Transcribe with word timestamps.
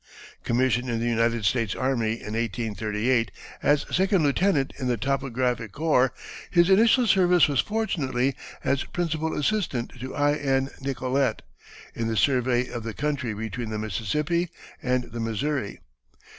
Commissioned 0.43 0.89
in 0.89 0.99
the 0.99 1.05
United 1.05 1.45
States 1.45 1.75
Army, 1.75 2.13
in 2.13 2.33
1838, 2.33 3.29
as 3.61 3.85
second 3.95 4.23
lieutenant 4.23 4.73
in 4.79 4.87
the 4.87 4.97
Topographic 4.97 5.71
Corps, 5.73 6.11
his 6.49 6.71
initial 6.71 7.05
service 7.05 7.47
was 7.47 7.59
fortunately 7.59 8.33
as 8.63 8.83
principal 8.83 9.37
assistant 9.37 9.91
to 9.99 10.15
I. 10.15 10.37
N. 10.37 10.71
Nicolet, 10.81 11.43
in 11.93 12.07
the 12.07 12.17
survey 12.17 12.67
of 12.67 12.81
the 12.81 12.95
country 12.95 13.35
between 13.35 13.69
the 13.69 13.77
Mississippi 13.77 14.49
and 14.81 15.03
the 15.11 15.19
Missouri. 15.19 15.79